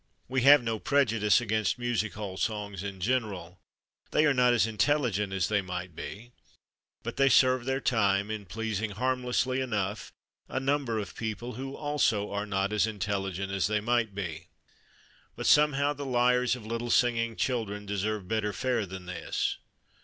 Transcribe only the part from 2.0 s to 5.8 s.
hall songs in general. They are not as intelligent as they